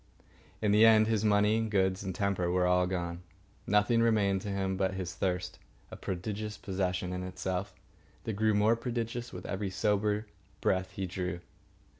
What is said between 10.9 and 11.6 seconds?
he drew.